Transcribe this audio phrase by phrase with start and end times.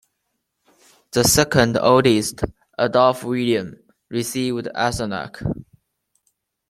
[1.11, 2.41] The second eldest,
[2.79, 3.75] Adolf William,
[4.09, 5.43] received Eisenach.